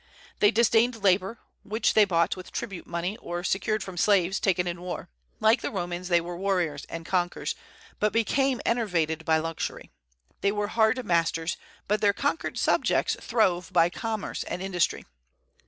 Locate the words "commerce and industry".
13.91-15.05